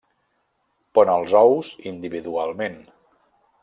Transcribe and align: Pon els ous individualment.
Pon 0.99 1.13
els 1.17 1.37
ous 1.43 1.71
individualment. 1.95 2.85